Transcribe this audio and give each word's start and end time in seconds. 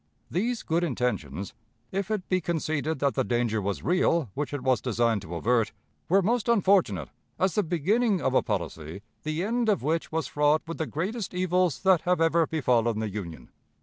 These 0.31 0.63
good 0.63 0.83
intentions, 0.83 1.53
if 1.91 2.09
it 2.09 2.27
be 2.27 2.41
conceded 2.41 2.97
that 2.97 3.13
the 3.13 3.23
danger 3.23 3.61
was 3.61 3.83
real 3.83 4.31
which 4.33 4.51
it 4.51 4.63
was 4.63 4.81
designed 4.81 5.21
to 5.21 5.35
avert, 5.35 5.73
were 6.09 6.23
most 6.23 6.49
unfortunate 6.49 7.09
as 7.37 7.53
the 7.53 7.61
beginning 7.61 8.19
of 8.19 8.33
a 8.33 8.41
policy 8.41 9.03
the 9.21 9.43
end 9.43 9.69
of 9.69 9.83
which 9.83 10.11
was 10.11 10.25
fraught 10.25 10.63
with 10.65 10.79
the 10.79 10.87
greatest 10.87 11.35
evils 11.35 11.83
that 11.83 12.01
have 12.01 12.19
ever 12.19 12.47
befallen 12.47 12.97
the 12.97 13.11
Union. 13.11 13.51